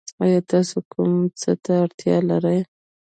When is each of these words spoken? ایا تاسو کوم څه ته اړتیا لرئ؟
ایا 0.23 0.39
تاسو 0.51 0.77
کوم 0.91 1.11
څه 1.39 1.51
ته 1.63 1.73
اړتیا 1.83 2.17
لرئ؟ 2.29 2.59